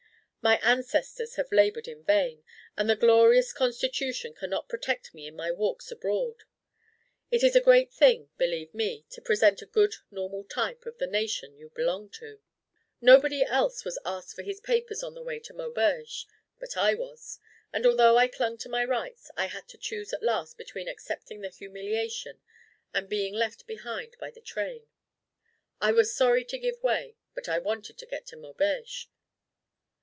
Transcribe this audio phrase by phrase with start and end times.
[0.43, 2.43] My ancestors have laboured in vain,
[2.75, 6.45] and the glorious Constitution cannot protect me in my walks abroad.
[7.29, 11.05] It is a great thing, believe me, to present a good normal type of the
[11.05, 12.39] nation you belong to.
[12.99, 16.25] Nobody else was asked for his papers on the way to Maubeuge;
[16.59, 17.37] but I was;
[17.71, 21.41] and although I clung to my rights, I had to choose at last between accepting
[21.41, 22.41] the humiliation
[22.95, 24.87] and being left behind by the train.
[25.79, 29.07] I was sorry to give way; but I wanted to get to Maubeuge.